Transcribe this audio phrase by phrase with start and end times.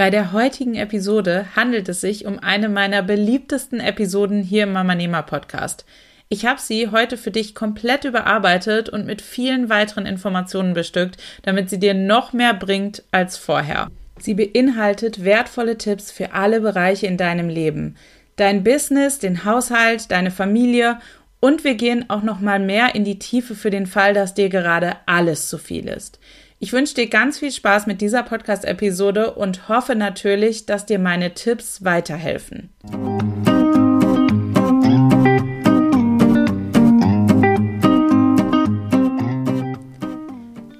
[0.00, 4.94] Bei der heutigen Episode handelt es sich um eine meiner beliebtesten Episoden hier im Mama
[4.94, 5.84] Nehmer Podcast.
[6.30, 11.68] Ich habe sie heute für dich komplett überarbeitet und mit vielen weiteren Informationen bestückt, damit
[11.68, 13.88] sie dir noch mehr bringt als vorher.
[14.18, 17.96] Sie beinhaltet wertvolle Tipps für alle Bereiche in deinem Leben.
[18.36, 20.98] Dein Business, den Haushalt, deine Familie
[21.40, 24.48] und wir gehen auch noch mal mehr in die Tiefe für den Fall, dass dir
[24.48, 26.18] gerade alles zu viel ist.
[26.62, 31.32] Ich wünsche dir ganz viel Spaß mit dieser Podcast-Episode und hoffe natürlich, dass dir meine
[31.32, 32.68] Tipps weiterhelfen.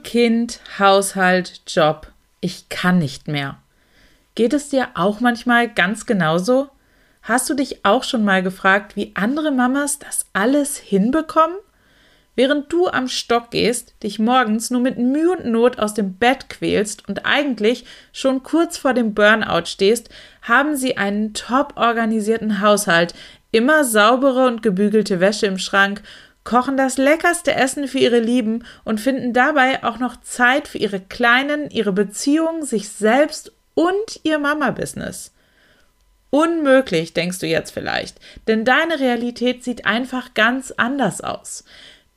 [0.04, 2.12] Kind, Haushalt, Job.
[2.42, 3.56] Ich kann nicht mehr.
[4.34, 6.68] Geht es dir auch manchmal ganz genauso?
[7.22, 11.56] Hast du dich auch schon mal gefragt, wie andere Mamas das alles hinbekommen?
[12.36, 16.48] Während du am Stock gehst, dich morgens nur mit Mühe und Not aus dem Bett
[16.48, 20.08] quälst und eigentlich schon kurz vor dem Burnout stehst,
[20.42, 23.14] haben sie einen top organisierten Haushalt,
[23.52, 26.02] immer saubere und gebügelte Wäsche im Schrank,
[26.44, 31.00] kochen das leckerste Essen für ihre Lieben und finden dabei auch noch Zeit für ihre
[31.00, 35.32] Kleinen, ihre Beziehung, sich selbst und ihr Mama-Business.
[36.30, 41.64] Unmöglich, denkst du jetzt vielleicht, denn deine Realität sieht einfach ganz anders aus.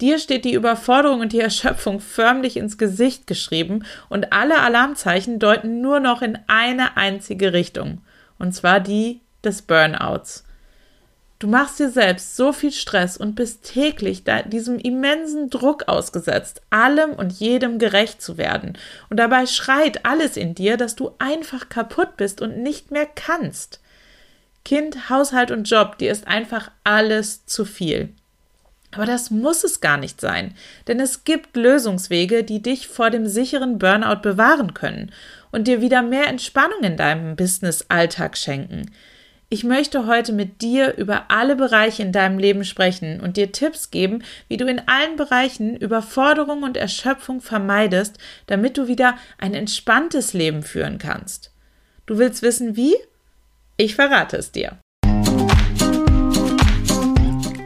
[0.04, 5.80] Dir steht die Überforderung und die Erschöpfung förmlich ins Gesicht geschrieben und alle Alarmzeichen deuten
[5.80, 8.02] nur noch in eine einzige Richtung,
[8.38, 10.44] und zwar die des Burnouts.
[11.40, 17.14] Du machst dir selbst so viel Stress und bist täglich diesem immensen Druck ausgesetzt, allem
[17.14, 18.78] und jedem gerecht zu werden.
[19.10, 23.80] Und dabei schreit alles in dir, dass du einfach kaputt bist und nicht mehr kannst.
[24.66, 28.14] Kind, Haushalt und Job, dir ist einfach alles zu viel.
[28.94, 30.54] Aber das muss es gar nicht sein,
[30.88, 35.12] denn es gibt Lösungswege, die dich vor dem sicheren Burnout bewahren können
[35.52, 38.92] und dir wieder mehr Entspannung in deinem Business-Alltag schenken.
[39.50, 43.92] Ich möchte heute mit dir über alle Bereiche in deinem Leben sprechen und dir Tipps
[43.92, 48.18] geben, wie du in allen Bereichen Überforderung und Erschöpfung vermeidest,
[48.48, 51.52] damit du wieder ein entspanntes Leben führen kannst.
[52.08, 52.96] Du willst wissen wie?
[53.78, 54.80] Ich verrate es dir.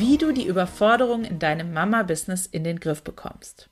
[0.00, 3.68] Wie du die Überforderung in deinem Mama-Business in den Griff bekommst.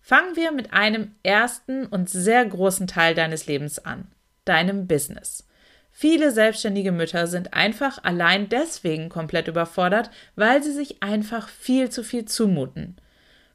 [0.00, 4.08] Fangen wir mit einem ersten und sehr großen Teil deines Lebens an,
[4.44, 5.46] deinem Business.
[5.90, 12.02] Viele selbstständige Mütter sind einfach allein deswegen komplett überfordert, weil sie sich einfach viel zu
[12.02, 12.96] viel zumuten.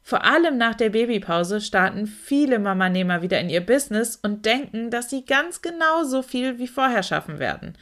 [0.04, 5.10] Vor allem nach der Babypause starten viele Mamanehmer wieder in ihr Business und denken, dass
[5.10, 7.78] sie ganz genau so viel wie vorher schaffen werden.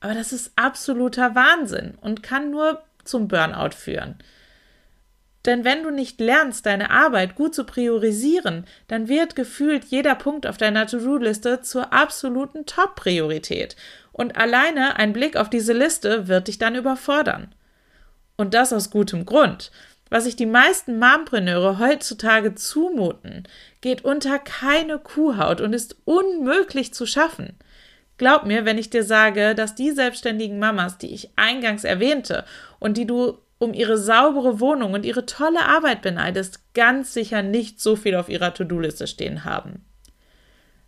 [0.00, 4.16] Aber das ist absoluter Wahnsinn und kann nur zum Burnout führen.
[5.46, 10.46] Denn wenn du nicht lernst, deine Arbeit gut zu priorisieren, dann wird gefühlt jeder Punkt
[10.46, 13.76] auf deiner To-Do-Liste zur absoluten Top-Priorität.
[14.12, 17.54] Und alleine ein Blick auf diese Liste wird dich dann überfordern.
[18.36, 19.70] Und das aus gutem Grund.
[20.10, 23.44] Was sich die meisten Mompreneure heutzutage zumuten,
[23.80, 27.56] geht unter keine Kuhhaut und ist unmöglich zu schaffen.
[28.18, 32.44] Glaub mir, wenn ich dir sage, dass die selbstständigen Mamas, die ich eingangs erwähnte
[32.78, 37.80] und die du um ihre saubere Wohnung und ihre tolle Arbeit beneidest, ganz sicher nicht
[37.80, 39.84] so viel auf ihrer To-Do-Liste stehen haben.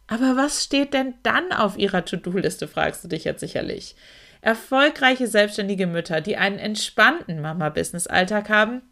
[0.06, 3.95] Aber was steht denn dann auf ihrer To-Do-Liste, fragst du dich jetzt sicherlich.
[4.41, 8.83] Erfolgreiche selbstständige Mütter, die einen entspannten Mama-Business-Alltag haben,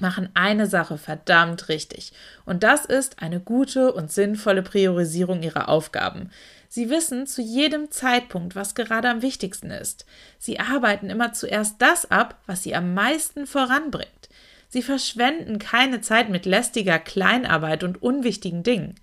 [0.00, 2.12] machen eine Sache verdammt richtig.
[2.44, 6.30] Und das ist eine gute und sinnvolle Priorisierung ihrer Aufgaben.
[6.68, 10.04] Sie wissen zu jedem Zeitpunkt, was gerade am wichtigsten ist.
[10.38, 14.28] Sie arbeiten immer zuerst das ab, was sie am meisten voranbringt.
[14.68, 18.96] Sie verschwenden keine Zeit mit lästiger Kleinarbeit und unwichtigen Dingen.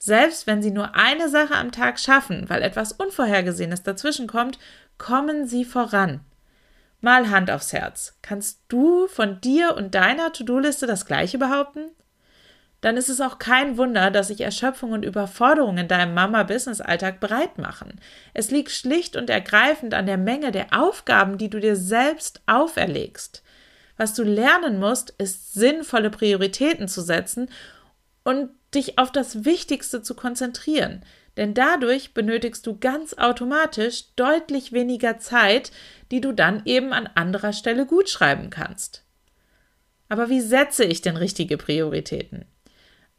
[0.00, 4.58] Selbst wenn sie nur eine Sache am Tag schaffen, weil etwas Unvorhergesehenes dazwischenkommt,
[4.96, 6.20] kommen sie voran.
[7.04, 8.18] Mal Hand aufs Herz.
[8.22, 11.90] Kannst du von dir und deiner To-Do-Liste das gleiche behaupten?
[12.84, 17.56] dann ist es auch kein Wunder, dass sich Erschöpfung und Überforderung in deinem Mama-Business-Alltag breit
[17.56, 17.98] machen.
[18.34, 23.42] Es liegt schlicht und ergreifend an der Menge der Aufgaben, die du dir selbst auferlegst.
[23.96, 27.48] Was du lernen musst, ist sinnvolle Prioritäten zu setzen
[28.22, 31.02] und dich auf das Wichtigste zu konzentrieren.
[31.36, 35.72] Denn dadurch benötigst du ganz automatisch deutlich weniger Zeit,
[36.10, 39.04] die du dann eben an anderer Stelle gut schreiben kannst.
[40.08, 42.44] Aber wie setze ich denn richtige Prioritäten?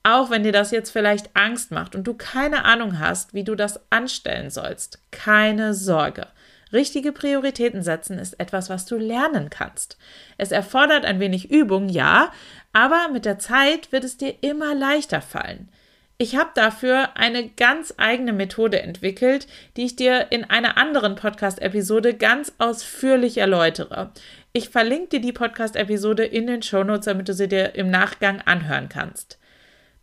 [0.04, 3.56] Auch wenn dir das jetzt vielleicht Angst macht und du keine Ahnung hast, wie du
[3.56, 6.28] das anstellen sollst, keine Sorge.
[6.75, 9.98] Richtige Prioritäten setzen ist etwas, was du lernen kannst.
[10.38, 12.31] Es erfordert ein wenig Übung, ja,
[12.74, 15.69] aber mit der Zeit wird es dir immer leichter fallen.
[16.18, 22.13] Ich habe dafür eine ganz eigene Methode entwickelt, die ich dir in einer anderen Podcast-Episode
[22.13, 24.12] ganz ausführlich erläutere.
[24.51, 28.89] Ich verlinke dir die Podcast-Episode in den Shownotes, damit du sie dir im Nachgang anhören
[28.89, 29.39] kannst.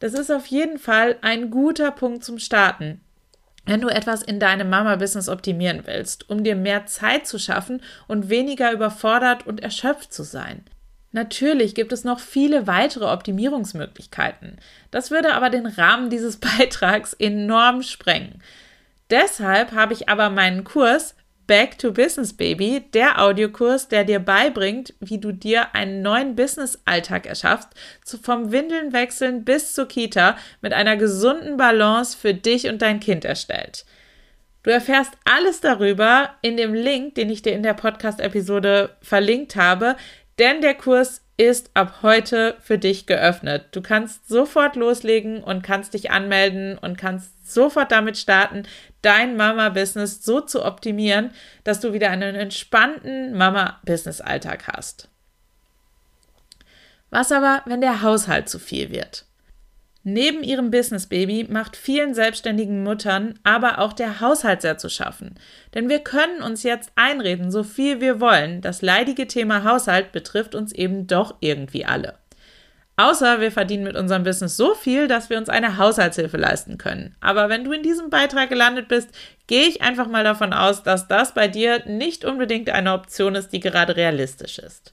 [0.00, 3.00] Das ist auf jeden Fall ein guter Punkt zum Starten.
[3.64, 8.28] Wenn du etwas in deinem Mama-Business optimieren willst, um dir mehr Zeit zu schaffen und
[8.28, 10.64] weniger überfordert und erschöpft zu sein.
[11.12, 14.58] Natürlich gibt es noch viele weitere Optimierungsmöglichkeiten.
[14.90, 18.42] Das würde aber den Rahmen dieses Beitrags enorm sprengen.
[19.10, 21.14] Deshalb habe ich aber meinen Kurs
[21.52, 27.26] Back to Business Baby, der Audiokurs, der dir beibringt, wie du dir einen neuen Business-Alltag
[27.26, 27.68] erschaffst,
[28.22, 33.26] vom Windeln wechseln bis zur Kita mit einer gesunden Balance für dich und dein Kind
[33.26, 33.84] erstellt.
[34.62, 39.96] Du erfährst alles darüber in dem Link, den ich dir in der Podcast-Episode verlinkt habe,
[40.38, 43.66] denn der Kurs ist ab heute für dich geöffnet.
[43.72, 48.64] Du kannst sofort loslegen und kannst dich anmelden und kannst sofort damit starten,
[49.02, 51.32] dein Mama-Business so zu optimieren,
[51.64, 55.08] dass du wieder einen entspannten Mama-Business-Alltag hast.
[57.10, 59.26] Was aber, wenn der Haushalt zu viel wird?
[60.04, 65.36] Neben ihrem Business Baby macht vielen selbstständigen Muttern aber auch der Haushalt sehr zu schaffen.
[65.74, 70.56] Denn wir können uns jetzt einreden, so viel wir wollen, das leidige Thema Haushalt betrifft
[70.56, 72.14] uns eben doch irgendwie alle.
[72.96, 77.16] Außer wir verdienen mit unserem Business so viel, dass wir uns eine Haushaltshilfe leisten können.
[77.20, 79.08] Aber wenn du in diesem Beitrag gelandet bist,
[79.46, 83.52] gehe ich einfach mal davon aus, dass das bei dir nicht unbedingt eine Option ist,
[83.52, 84.91] die gerade realistisch ist.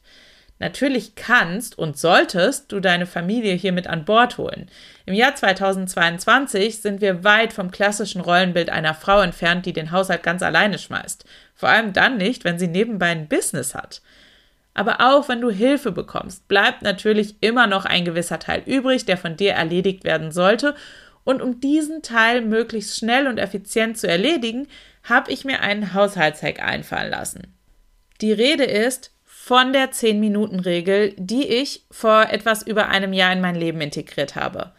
[0.59, 4.69] Natürlich kannst und solltest du deine Familie hier mit an Bord holen.
[5.05, 10.21] Im Jahr 2022 sind wir weit vom klassischen Rollenbild einer Frau entfernt, die den Haushalt
[10.21, 11.23] ganz alleine schmeißt.
[11.55, 14.01] Vor allem dann nicht, wenn sie nebenbei ein Business hat.
[14.73, 19.17] Aber auch wenn du Hilfe bekommst, bleibt natürlich immer noch ein gewisser Teil übrig, der
[19.17, 20.75] von dir erledigt werden sollte.
[21.23, 24.67] Und um diesen Teil möglichst schnell und effizient zu erledigen,
[25.03, 27.55] habe ich mir einen Haushaltshack einfallen lassen.
[28.19, 29.11] Die Rede ist
[29.49, 34.73] von der 10-Minuten-Regel, die ich vor etwas über einem Jahr in mein Leben integriert habe.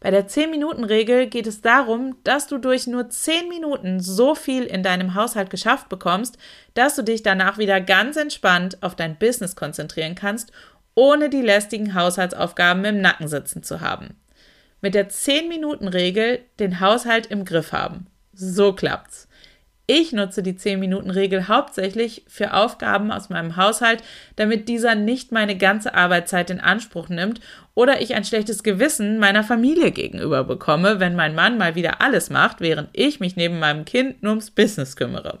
[0.00, 4.82] Bei der 10-Minuten-Regel geht es darum, dass du durch nur 10 Minuten so viel in
[4.82, 6.38] deinem Haushalt geschafft bekommst,
[6.74, 10.50] dass du dich danach wieder ganz entspannt auf dein Business konzentrieren kannst,
[10.96, 14.16] ohne die lästigen Haushaltsaufgaben im Nacken sitzen zu haben.
[14.80, 18.08] Mit der 10-Minuten-Regel den Haushalt im Griff haben.
[18.32, 19.25] So klappt's.
[19.88, 24.02] Ich nutze die 10-Minuten-Regel hauptsächlich für Aufgaben aus meinem Haushalt,
[24.34, 27.40] damit dieser nicht meine ganze Arbeitszeit in Anspruch nimmt
[27.74, 32.30] oder ich ein schlechtes Gewissen meiner Familie gegenüber bekomme, wenn mein Mann mal wieder alles
[32.30, 35.38] macht, während ich mich neben meinem Kind nur ums Business kümmere.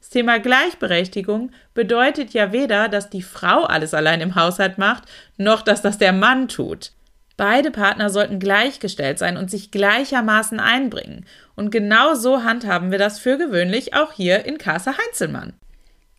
[0.00, 5.04] Das Thema Gleichberechtigung bedeutet ja weder, dass die Frau alles allein im Haushalt macht,
[5.38, 6.92] noch dass das der Mann tut.
[7.38, 11.24] Beide Partner sollten gleichgestellt sein und sich gleichermaßen einbringen.
[11.54, 15.52] Und genau so handhaben wir das für gewöhnlich auch hier in Casa Heinzelmann.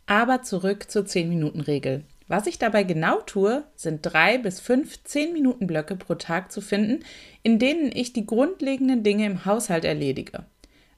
[0.07, 2.05] Aber zurück zur 10-Minuten-Regel.
[2.29, 7.03] Was ich dabei genau tue, sind drei bis fünf 10-Minuten-Blöcke pro Tag zu finden,
[7.43, 10.45] in denen ich die grundlegenden Dinge im Haushalt erledige.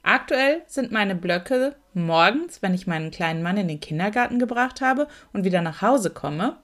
[0.04, 5.08] Aktuell sind meine Blöcke morgens, wenn ich meinen kleinen Mann in den Kindergarten gebracht habe
[5.34, 6.58] und wieder nach Hause komme,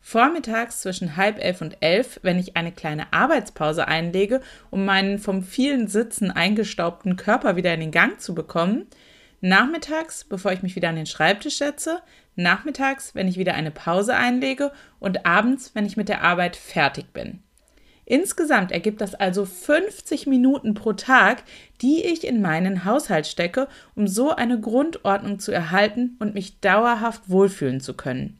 [0.00, 5.42] Vormittags zwischen halb elf und elf, wenn ich eine kleine Arbeitspause einlege, um meinen vom
[5.42, 8.86] vielen Sitzen eingestaubten Körper wieder in den Gang zu bekommen.
[9.40, 12.00] Nachmittags, bevor ich mich wieder an den Schreibtisch setze.
[12.36, 14.72] Nachmittags, wenn ich wieder eine Pause einlege.
[14.98, 17.42] Und abends, wenn ich mit der Arbeit fertig bin.
[18.08, 21.42] Insgesamt ergibt das also 50 Minuten pro Tag,
[21.82, 27.28] die ich in meinen Haushalt stecke, um so eine Grundordnung zu erhalten und mich dauerhaft
[27.28, 28.38] wohlfühlen zu können.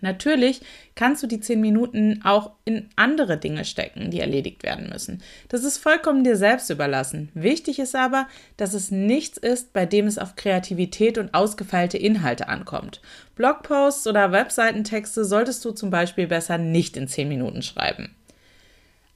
[0.00, 0.60] Natürlich
[0.94, 5.22] kannst du die zehn Minuten auch in andere Dinge stecken, die erledigt werden müssen.
[5.48, 7.30] Das ist vollkommen dir selbst überlassen.
[7.34, 12.48] Wichtig ist aber, dass es nichts ist, bei dem es auf Kreativität und ausgefeilte Inhalte
[12.48, 13.00] ankommt.
[13.36, 18.14] Blogposts oder Webseitentexte solltest du zum Beispiel besser nicht in zehn Minuten schreiben.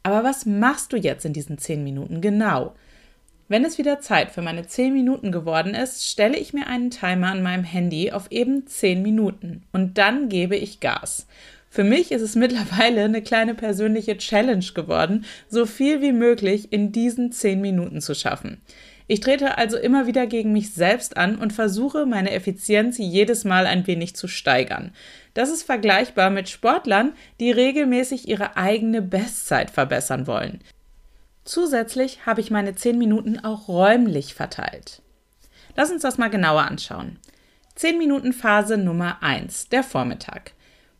[0.02, 2.74] Aber was machst du jetzt in diesen zehn Minuten genau?
[3.50, 7.32] Wenn es wieder Zeit für meine 10 Minuten geworden ist, stelle ich mir einen Timer
[7.32, 11.26] an meinem Handy auf eben 10 Minuten und dann gebe ich Gas.
[11.68, 16.92] Für mich ist es mittlerweile eine kleine persönliche Challenge geworden, so viel wie möglich in
[16.92, 18.60] diesen zehn Minuten zu schaffen.
[19.08, 23.66] Ich trete also immer wieder gegen mich selbst an und versuche, meine Effizienz jedes Mal
[23.66, 24.92] ein wenig zu steigern.
[25.34, 30.60] Das ist vergleichbar mit Sportlern, die regelmäßig ihre eigene Bestzeit verbessern wollen.
[31.50, 35.02] Zusätzlich habe ich meine 10 Minuten auch räumlich verteilt.
[35.74, 37.18] Lass uns das mal genauer anschauen.
[37.74, 40.52] 10 Minuten Phase Nummer 1, der Vormittag.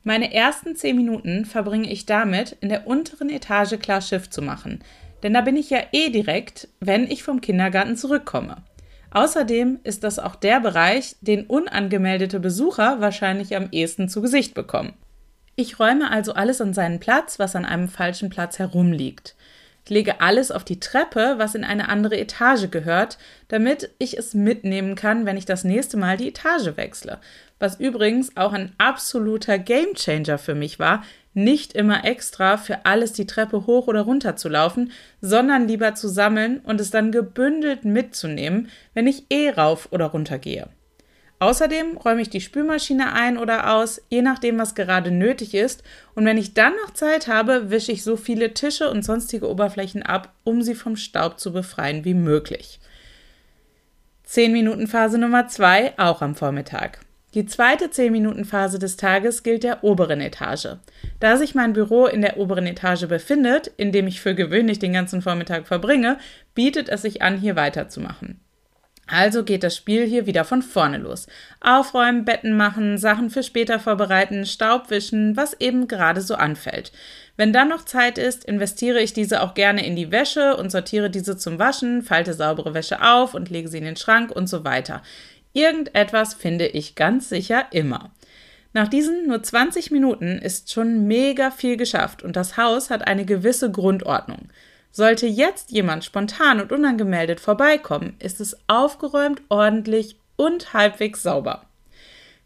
[0.03, 4.83] Meine ersten 10 Minuten verbringe ich damit, in der unteren Etage klar Schiff zu machen,
[5.23, 8.57] denn da bin ich ja eh direkt, wenn ich vom Kindergarten zurückkomme.
[9.13, 14.95] Außerdem ist das auch der Bereich, den unangemeldete Besucher wahrscheinlich am ehesten zu Gesicht bekommen.
[15.55, 19.37] Ich räume also alles an seinen Platz, was an einem falschen Platz herumliegt.
[19.91, 23.19] Ich lege alles auf die Treppe, was in eine andere Etage gehört,
[23.49, 27.19] damit ich es mitnehmen kann, wenn ich das nächste Mal die Etage wechsle.
[27.59, 31.03] Was übrigens auch ein absoluter Gamechanger für mich war,
[31.35, 36.07] nicht immer extra für alles die Treppe hoch oder runter zu laufen, sondern lieber zu
[36.07, 40.69] sammeln und es dann gebündelt mitzunehmen, wenn ich eh rauf oder runter gehe.
[41.41, 45.83] Außerdem räume ich die Spülmaschine ein oder aus, je nachdem, was gerade nötig ist,
[46.15, 50.03] und wenn ich dann noch Zeit habe, wische ich so viele Tische und sonstige Oberflächen
[50.03, 52.79] ab, um sie vom Staub zu befreien wie möglich.
[54.25, 57.01] 10 Minuten Phase Nummer 2 auch am Vormittag.
[57.35, 60.79] Die zweite 10-Minuten-Phase des Tages gilt der oberen Etage.
[61.21, 64.93] Da sich mein Büro in der oberen Etage befindet, in dem ich für gewöhnlich den
[64.93, 66.19] ganzen Vormittag verbringe,
[66.57, 68.41] bietet es sich an, hier weiterzumachen.
[69.11, 71.27] Also geht das Spiel hier wieder von vorne los.
[71.61, 76.93] Aufräumen, Betten machen, Sachen für später vorbereiten, Staub wischen, was eben gerade so anfällt.
[77.37, 81.11] Wenn dann noch Zeit ist, investiere ich diese auch gerne in die Wäsche und sortiere
[81.11, 84.63] diese zum Waschen, falte saubere Wäsche auf und lege sie in den Schrank und so
[84.63, 85.03] weiter.
[85.53, 88.13] Irgendetwas finde ich ganz sicher immer.
[88.73, 93.25] Nach diesen nur 20 Minuten ist schon mega viel geschafft und das Haus hat eine
[93.25, 94.51] gewisse Grundordnung.
[94.93, 101.67] Sollte jetzt jemand spontan und unangemeldet vorbeikommen, ist es aufgeräumt, ordentlich und halbwegs sauber.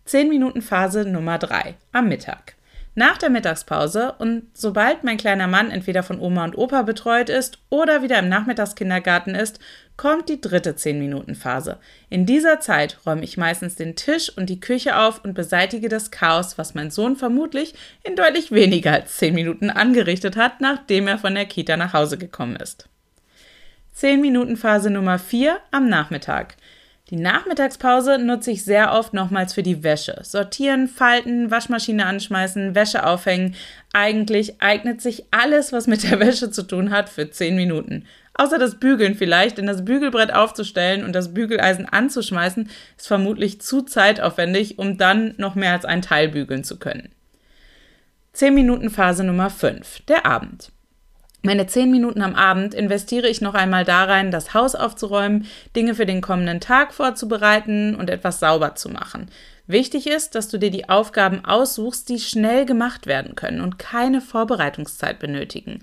[0.05, 2.54] 10 Minuten Phase Nummer 3 am Mittag.
[2.97, 7.59] Nach der Mittagspause und sobald mein kleiner Mann entweder von Oma und Opa betreut ist
[7.69, 9.59] oder wieder im Nachmittagskindergarten ist,
[9.97, 11.79] kommt die dritte 10-Minuten-Phase.
[12.09, 16.13] In dieser Zeit räume ich meistens den Tisch und die Küche auf und beseitige das
[16.13, 17.75] Chaos, was mein Sohn vermutlich
[18.05, 22.17] in deutlich weniger als 10 Minuten angerichtet hat, nachdem er von der Kita nach Hause
[22.17, 22.89] gekommen ist.
[23.97, 26.57] 10-Minuten-Phase Nummer 4 am Nachmittag.
[27.11, 30.21] Die Nachmittagspause nutze ich sehr oft nochmals für die Wäsche.
[30.23, 33.55] Sortieren, falten, Waschmaschine anschmeißen, Wäsche aufhängen.
[33.93, 38.07] Eigentlich eignet sich alles, was mit der Wäsche zu tun hat, für 10 Minuten.
[38.33, 43.83] Außer das Bügeln vielleicht, denn das Bügelbrett aufzustellen und das Bügeleisen anzuschmeißen, ist vermutlich zu
[43.83, 47.11] zeitaufwendig, um dann noch mehr als ein Teil bügeln zu können.
[48.33, 50.73] 10 Minuten Phase Nummer 5, der Abend.
[51.47, 55.47] Meine zehn Minuten am Abend investiere ich noch einmal darein, das Haus aufzuräumen,
[55.77, 59.27] Dinge für den kommenden Tag vorzubereiten und etwas sauber zu machen.
[59.67, 64.23] Wichtig ist, dass du dir die Aufgaben aussuchst, die schnell gemacht werden können und keine
[64.23, 65.81] Vorbereitungszeit benötigen.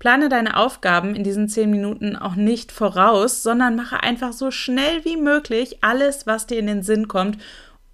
[0.00, 5.04] Plane deine Aufgaben in diesen zehn Minuten auch nicht voraus, sondern mache einfach so schnell
[5.04, 7.38] wie möglich alles, was dir in den Sinn kommt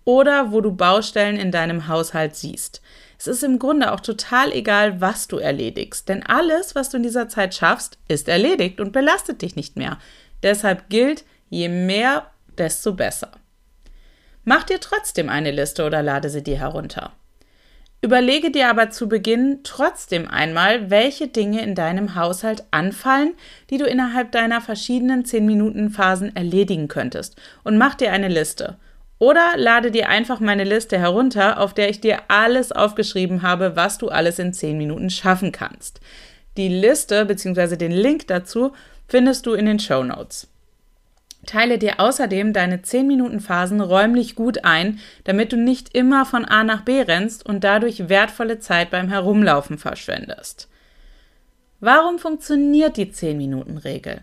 [0.04, 2.80] oder wo du Baustellen in deinem Haushalt siehst.
[3.20, 7.02] Es ist im Grunde auch total egal, was du erledigst, denn alles, was du in
[7.02, 9.98] dieser Zeit schaffst, ist erledigt und belastet dich nicht mehr.
[10.42, 13.32] Deshalb gilt, je mehr, desto besser.
[14.44, 17.12] Mach dir trotzdem eine Liste oder lade sie dir herunter.
[18.00, 23.34] Überlege dir aber zu Beginn trotzdem einmal, welche Dinge in deinem Haushalt anfallen,
[23.68, 28.78] die du innerhalb deiner verschiedenen 10-Minuten-Phasen erledigen könntest und mach dir eine Liste.
[29.20, 33.98] Oder lade dir einfach meine Liste herunter, auf der ich dir alles aufgeschrieben habe, was
[33.98, 36.00] du alles in 10 Minuten schaffen kannst.
[36.56, 37.76] Die Liste bzw.
[37.76, 38.72] den Link dazu
[39.06, 40.48] findest du in den Show Notes.
[41.44, 46.46] Teile dir außerdem deine 10 Minuten Phasen räumlich gut ein, damit du nicht immer von
[46.46, 50.68] A nach B rennst und dadurch wertvolle Zeit beim Herumlaufen verschwendest.
[51.78, 54.22] Warum funktioniert die 10 Minuten Regel?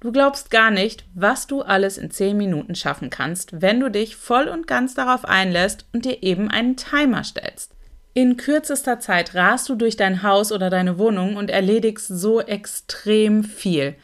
[0.00, 4.14] Du glaubst gar nicht, was du alles in 10 Minuten schaffen kannst, wenn du dich
[4.16, 7.72] voll und ganz darauf einlässt und dir eben einen Timer stellst.
[8.12, 13.42] In kürzester Zeit rast du durch dein Haus oder deine Wohnung und erledigst so extrem
[13.44, 13.94] viel.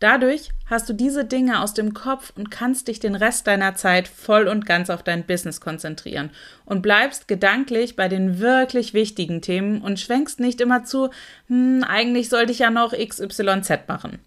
[0.00, 4.08] Dadurch hast du diese Dinge aus dem Kopf und kannst dich den Rest deiner Zeit
[4.08, 6.30] voll und ganz auf dein Business konzentrieren
[6.64, 11.10] und bleibst gedanklich bei den wirklich wichtigen Themen und schwenkst nicht immer zu,
[11.48, 14.20] hm, eigentlich sollte ich ja noch XYZ machen.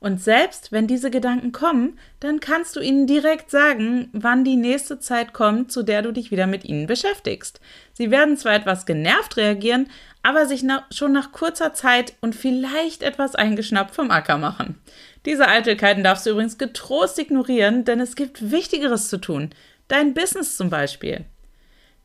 [0.00, 5.00] Und selbst wenn diese Gedanken kommen, dann kannst du ihnen direkt sagen, wann die nächste
[5.00, 7.60] Zeit kommt, zu der du dich wieder mit ihnen beschäftigst.
[7.94, 9.88] Sie werden zwar etwas genervt reagieren,
[10.22, 14.80] aber sich nach, schon nach kurzer Zeit und vielleicht etwas eingeschnappt vom Acker machen.
[15.26, 19.50] Diese Eitelkeiten darfst du übrigens getrost ignorieren, denn es gibt Wichtigeres zu tun.
[19.88, 21.24] Dein Business zum Beispiel.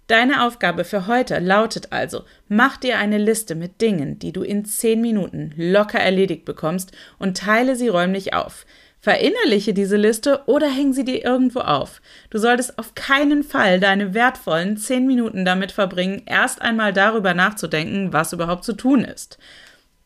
[0.08, 4.66] Deine Aufgabe für heute lautet also, mach dir eine Liste mit Dingen, die du in
[4.66, 8.66] zehn Minuten locker erledigt bekommst und teile sie räumlich auf.
[9.00, 12.02] Verinnerliche diese Liste oder häng sie dir irgendwo auf.
[12.30, 18.12] Du solltest auf keinen Fall deine wertvollen zehn Minuten damit verbringen, erst einmal darüber nachzudenken,
[18.12, 19.38] was überhaupt zu tun ist.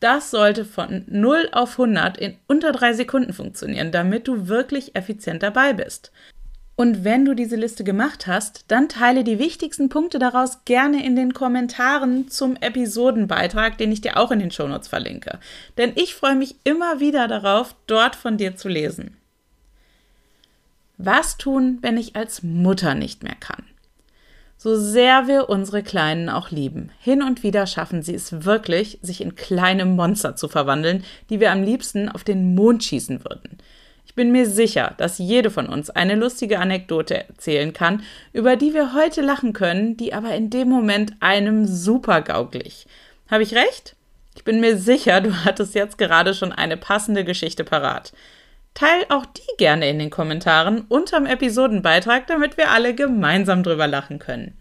[0.00, 5.42] Das sollte von 0 auf 100 in unter drei Sekunden funktionieren, damit du wirklich effizient
[5.42, 6.12] dabei bist.
[6.78, 11.16] Und wenn du diese Liste gemacht hast, dann teile die wichtigsten Punkte daraus gerne in
[11.16, 15.40] den Kommentaren zum Episodenbeitrag, den ich dir auch in den Shownotes verlinke.
[15.76, 19.16] Denn ich freue mich immer wieder darauf, dort von dir zu lesen.
[20.98, 23.64] Was tun, wenn ich als Mutter nicht mehr kann?
[24.56, 29.20] So sehr wir unsere Kleinen auch lieben, hin und wieder schaffen sie es wirklich, sich
[29.20, 33.58] in kleine Monster zu verwandeln, die wir am liebsten auf den Mond schießen würden
[34.14, 38.94] bin mir sicher, dass jede von uns eine lustige Anekdote erzählen kann, über die wir
[38.94, 42.86] heute lachen können, die aber in dem Moment einem super gauglich.
[43.30, 43.96] Habe ich recht?
[44.34, 48.12] Ich bin mir sicher, du hattest jetzt gerade schon eine passende Geschichte parat.
[48.74, 54.18] Teil auch die gerne in den Kommentaren unterm Episodenbeitrag, damit wir alle gemeinsam drüber lachen
[54.18, 54.56] können.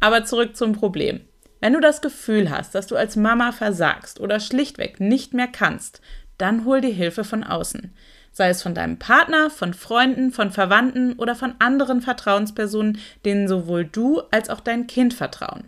[0.00, 1.20] Aber zurück zum Problem.
[1.60, 6.00] Wenn du das Gefühl hast, dass du als Mama versagst oder schlichtweg nicht mehr kannst,
[6.38, 7.94] dann hol dir Hilfe von außen
[8.32, 13.84] sei es von deinem Partner, von Freunden, von Verwandten oder von anderen Vertrauenspersonen, denen sowohl
[13.84, 15.64] du als auch dein Kind vertrauen.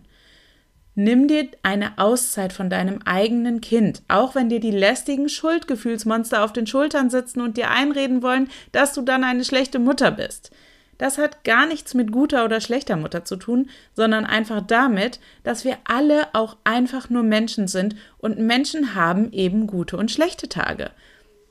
[0.95, 6.53] Nimm dir eine Auszeit von deinem eigenen Kind, auch wenn dir die lästigen Schuldgefühlsmonster auf
[6.53, 10.51] den Schultern sitzen und dir einreden wollen, dass du dann eine schlechte Mutter bist.
[10.99, 15.65] Das hat gar nichts mit guter oder schlechter Mutter zu tun, sondern einfach damit, dass
[15.65, 20.91] wir alle auch einfach nur Menschen sind und Menschen haben eben gute und schlechte Tage.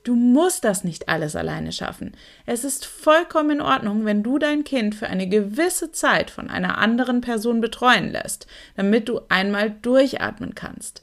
[0.04, 2.12] Du musst das nicht alles alleine schaffen.
[2.44, 6.78] Es ist vollkommen in Ordnung, wenn du dein Kind für eine gewisse Zeit von einer
[6.78, 11.02] anderen Person betreuen lässt, damit du einmal durchatmen kannst.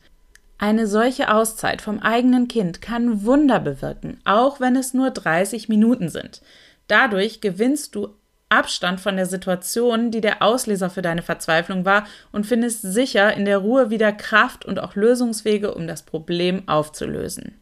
[0.57, 6.09] Eine solche Auszeit vom eigenen Kind kann Wunder bewirken, auch wenn es nur 30 Minuten
[6.09, 6.41] sind.
[6.87, 8.09] Dadurch gewinnst du
[8.49, 13.45] Abstand von der Situation, die der Auslöser für deine Verzweiflung war, und findest sicher in
[13.45, 17.55] der Ruhe wieder Kraft und auch Lösungswege, um das Problem aufzulösen.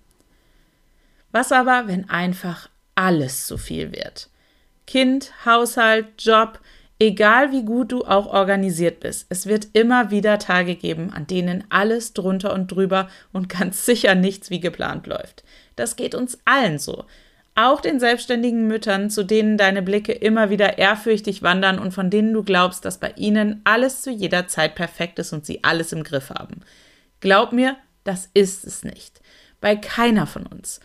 [1.37, 4.31] Was aber, wenn einfach alles zu viel wird?
[4.87, 6.59] Kind, Haushalt, Job,
[6.97, 11.63] egal wie gut du auch organisiert bist, es wird immer wieder Tage geben, an denen
[11.69, 15.43] alles drunter und drüber und ganz sicher nichts wie geplant läuft.
[15.75, 17.05] Das geht uns allen so.
[17.53, 22.33] Auch den selbstständigen Müttern, zu denen deine Blicke immer wieder ehrfürchtig wandern und von denen
[22.33, 26.03] du glaubst, dass bei ihnen alles zu jeder Zeit perfekt ist und sie alles im
[26.03, 26.61] Griff haben.
[27.19, 29.21] Glaub mir, das ist es nicht.
[29.61, 30.79] Bei keiner von uns.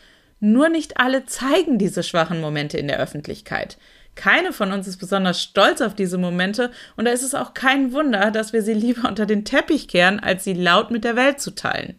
[0.45, 3.79] Nur nicht alle zeigen diese schwachen Momente in der Öffentlichkeit.
[4.17, 7.93] Keine von uns ist besonders stolz auf diese Momente und da ist es auch kein
[7.93, 11.41] Wunder, dass wir sie lieber unter den Teppich kehren, als sie laut mit der Welt
[11.41, 11.95] zu teilen.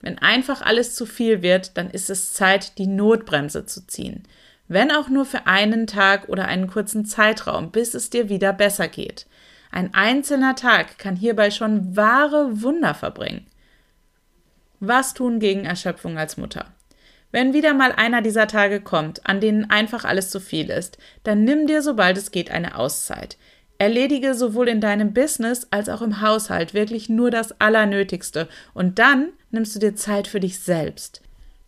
[0.00, 4.24] Wenn einfach alles zu viel wird, dann ist es Zeit, die Notbremse zu ziehen.
[4.66, 8.88] Wenn auch nur für einen Tag oder einen kurzen Zeitraum, bis es dir wieder besser
[8.88, 9.26] geht.
[9.70, 13.46] Ein einzelner Tag kann hierbei schon wahre Wunder verbringen.
[14.80, 16.66] Was tun gegen Erschöpfung als Mutter?
[17.32, 21.44] Wenn wieder mal einer dieser Tage kommt, an denen einfach alles zu viel ist, dann
[21.44, 23.38] nimm dir, sobald es geht, eine Auszeit.
[23.78, 29.30] Erledige sowohl in deinem Business als auch im Haushalt wirklich nur das Allernötigste und dann
[29.50, 31.22] nimmst du dir Zeit für dich selbst.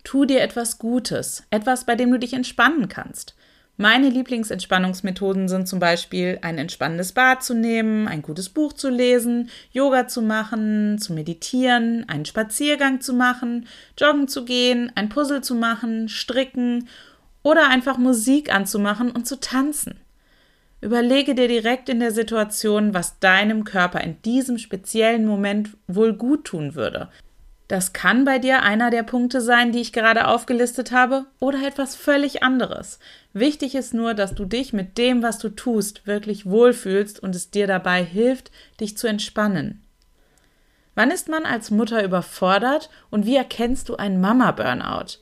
[0.05, 3.35] Tu dir etwas Gutes, etwas, bei dem du dich entspannen kannst.
[3.77, 9.51] Meine Lieblingsentspannungsmethoden sind zum Beispiel ein entspannendes Bad zu nehmen, ein gutes Buch zu lesen,
[9.73, 13.67] Yoga zu machen, zu meditieren, einen Spaziergang zu machen,
[13.99, 16.89] joggen zu gehen, ein Puzzle zu machen, stricken
[17.43, 19.99] oder einfach Musik anzumachen und zu tanzen.
[20.81, 26.45] Überlege dir direkt in der Situation, was deinem Körper in diesem speziellen Moment wohl gut
[26.45, 27.09] tun würde.
[27.75, 31.97] Das kann bei dir einer der Punkte sein, die ich gerade aufgelistet habe, oder etwas
[31.97, 33.01] völlig anderes.
[33.33, 37.51] Wichtig ist nur, dass du dich mit dem, was du tust, wirklich wohlfühlst und es
[37.51, 39.85] dir dabei hilft, dich zu entspannen.
[40.95, 45.19] Wann ist man als Mutter überfordert und wie erkennst du ein Mama-Burnout?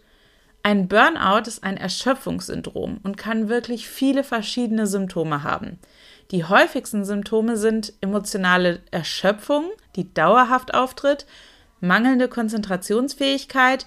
[0.62, 5.78] Ein Burnout ist ein Erschöpfungssyndrom und kann wirklich viele verschiedene Symptome haben.
[6.32, 11.24] Die häufigsten Symptome sind emotionale Erschöpfung, die dauerhaft auftritt,
[11.82, 13.86] mangelnde Konzentrationsfähigkeit,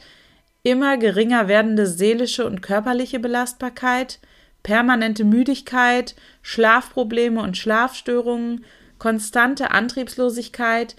[0.62, 4.20] immer geringer werdende seelische und körperliche Belastbarkeit,
[4.64, 8.66] permanente Müdigkeit, Schlafprobleme und Schlafstörungen,
[8.98, 10.96] konstante Antriebslosigkeit,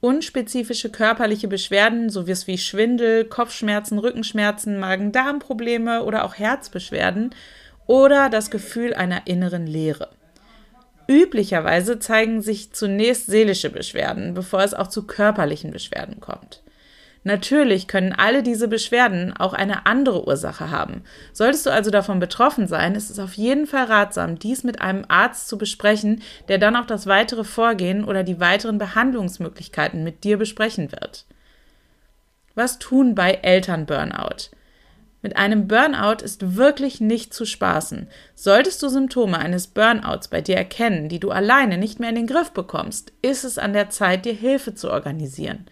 [0.00, 7.34] unspezifische körperliche Beschwerden, sowie wie Schwindel, Kopfschmerzen, Rückenschmerzen, Magen-Darm-Probleme oder auch Herzbeschwerden
[7.86, 10.10] oder das Gefühl einer inneren Leere.
[11.06, 16.62] Üblicherweise zeigen sich zunächst seelische Beschwerden, bevor es auch zu körperlichen Beschwerden kommt.
[17.26, 21.04] Natürlich können alle diese Beschwerden auch eine andere Ursache haben.
[21.32, 25.06] Solltest du also davon betroffen sein, ist es auf jeden Fall ratsam, dies mit einem
[25.08, 30.36] Arzt zu besprechen, der dann auch das weitere Vorgehen oder die weiteren Behandlungsmöglichkeiten mit dir
[30.36, 31.24] besprechen wird.
[32.54, 34.50] Was tun bei Eltern-Burnout?
[35.24, 38.08] Mit einem Burnout ist wirklich nicht zu spaßen.
[38.34, 42.26] Solltest du Symptome eines Burnouts bei dir erkennen, die du alleine nicht mehr in den
[42.26, 45.64] Griff bekommst, ist es an der Zeit, dir Hilfe zu organisieren.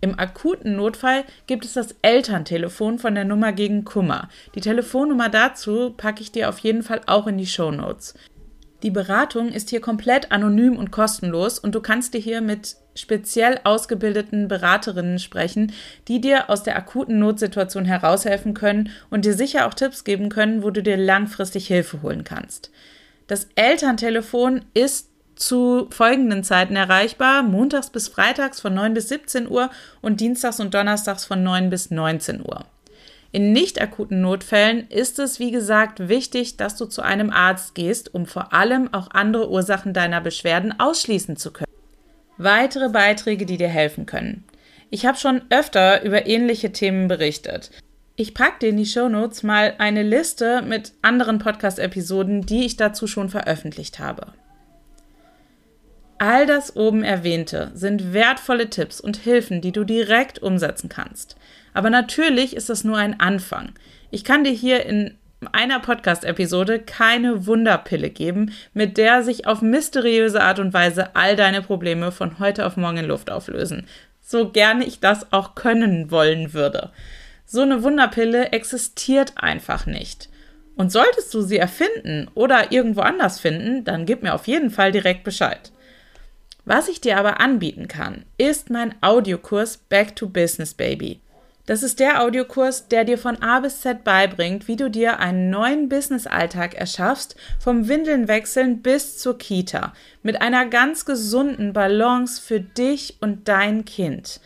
[0.00, 4.28] Im akuten Notfall gibt es das Elterntelefon von der Nummer gegen Kummer.
[4.54, 8.14] Die Telefonnummer dazu packe ich dir auf jeden Fall auch in die Show Notes.
[8.84, 13.58] Die Beratung ist hier komplett anonym und kostenlos und du kannst dir hier mit speziell
[13.64, 15.72] ausgebildeten Beraterinnen sprechen,
[16.06, 20.62] die dir aus der akuten Notsituation heraushelfen können und dir sicher auch Tipps geben können,
[20.62, 22.70] wo du dir langfristig Hilfe holen kannst.
[23.26, 29.70] Das Elterntelefon ist zu folgenden Zeiten erreichbar: montags bis freitags von 9 bis 17 Uhr
[30.02, 32.66] und dienstags und donnerstags von 9 bis 19 Uhr.
[33.34, 38.14] In nicht akuten Notfällen ist es, wie gesagt, wichtig, dass du zu einem Arzt gehst,
[38.14, 41.66] um vor allem auch andere Ursachen deiner Beschwerden ausschließen zu können.
[42.36, 44.44] Weitere Beiträge, die dir helfen können.
[44.88, 47.72] Ich habe schon öfter über ähnliche Themen berichtet.
[48.14, 53.08] Ich packe dir in die Shownotes mal eine Liste mit anderen Podcast-Episoden, die ich dazu
[53.08, 54.28] schon veröffentlicht habe.
[56.18, 61.34] All das oben erwähnte sind wertvolle Tipps und Hilfen, die du direkt umsetzen kannst.
[61.74, 63.72] Aber natürlich ist das nur ein Anfang.
[64.10, 65.18] Ich kann dir hier in
[65.52, 71.60] einer Podcast-Episode keine Wunderpille geben, mit der sich auf mysteriöse Art und Weise all deine
[71.60, 73.86] Probleme von heute auf morgen in Luft auflösen.
[74.22, 76.90] So gerne ich das auch können wollen würde.
[77.44, 80.30] So eine Wunderpille existiert einfach nicht.
[80.76, 84.92] Und solltest du sie erfinden oder irgendwo anders finden, dann gib mir auf jeden Fall
[84.92, 85.70] direkt Bescheid.
[86.64, 91.20] Was ich dir aber anbieten kann, ist mein Audiokurs Back to Business Baby.
[91.66, 95.48] Das ist der Audiokurs, der dir von A bis Z beibringt, wie du dir einen
[95.48, 102.60] neuen Business-Alltag erschaffst, vom Windeln wechseln bis zur Kita, mit einer ganz gesunden Balance für
[102.60, 104.40] dich und dein Kind.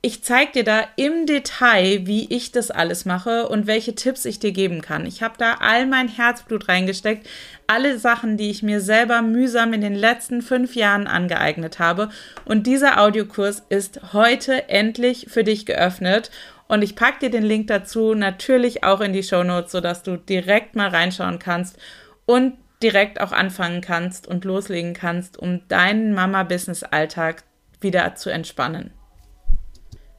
[0.00, 4.38] Ich zeige dir da im Detail, wie ich das alles mache und welche Tipps ich
[4.38, 5.04] dir geben kann.
[5.06, 7.28] Ich habe da all mein Herzblut reingesteckt,
[7.66, 12.10] alle Sachen, die ich mir selber mühsam in den letzten fünf Jahren angeeignet habe.
[12.44, 16.30] Und dieser Audiokurs ist heute endlich für dich geöffnet.
[16.68, 20.16] Und ich packe dir den Link dazu natürlich auch in die Show Notes, sodass du
[20.16, 21.76] direkt mal reinschauen kannst
[22.24, 27.42] und direkt auch anfangen kannst und loslegen kannst, um deinen Mama-Business-Alltag
[27.80, 28.92] wieder zu entspannen.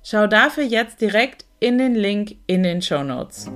[0.09, 3.47] Schau dafür jetzt direkt in den Link in den Show Notes.